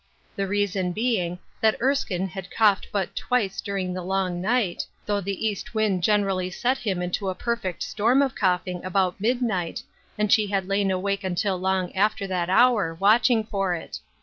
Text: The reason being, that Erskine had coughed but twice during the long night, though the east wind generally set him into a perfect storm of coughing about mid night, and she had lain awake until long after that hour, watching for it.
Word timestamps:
The 0.35 0.47
reason 0.47 0.93
being, 0.93 1.37
that 1.61 1.79
Erskine 1.79 2.27
had 2.29 2.49
coughed 2.49 2.87
but 2.91 3.15
twice 3.15 3.61
during 3.61 3.93
the 3.93 4.01
long 4.01 4.41
night, 4.41 4.83
though 5.05 5.21
the 5.21 5.45
east 5.47 5.75
wind 5.75 6.01
generally 6.01 6.49
set 6.49 6.79
him 6.79 7.03
into 7.03 7.29
a 7.29 7.35
perfect 7.35 7.83
storm 7.83 8.23
of 8.23 8.33
coughing 8.33 8.83
about 8.83 9.21
mid 9.21 9.43
night, 9.43 9.83
and 10.17 10.31
she 10.33 10.47
had 10.47 10.67
lain 10.67 10.89
awake 10.89 11.23
until 11.23 11.55
long 11.59 11.95
after 11.95 12.25
that 12.25 12.49
hour, 12.49 12.95
watching 12.95 13.43
for 13.43 13.75
it. 13.75 13.99